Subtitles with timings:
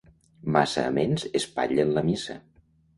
[0.55, 2.43] Massa amens espatllen la missa.